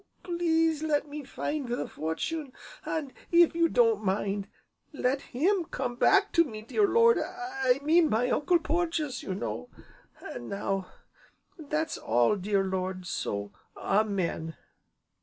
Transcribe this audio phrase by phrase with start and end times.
[0.23, 2.51] please let me find the fortune,
[2.85, 4.47] and, if you don't mind,
[4.91, 9.69] let him come back to me, dear Lord, I mean my Uncle Porges, you know.
[10.19, 10.87] An' now
[11.59, 14.55] that's all, dear Lord, so Amen!"